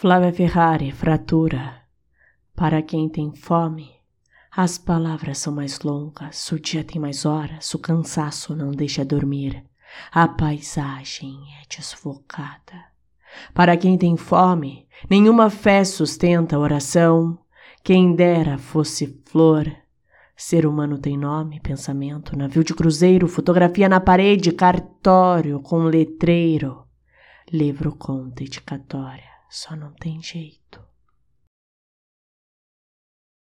[0.00, 1.82] Flávia Ferrari, fratura.
[2.56, 3.90] Para quem tem fome,
[4.50, 9.62] as palavras são mais longas, o dia tem mais horas, o cansaço não deixa dormir,
[10.10, 12.82] a paisagem é desfocada.
[13.52, 17.38] Para quem tem fome, nenhuma fé sustenta a oração,
[17.84, 19.70] quem dera fosse flor.
[20.34, 26.84] Ser humano tem nome, pensamento, navio de cruzeiro, fotografia na parede, cartório com letreiro,
[27.52, 30.89] livro com dedicatória só não tem jeito.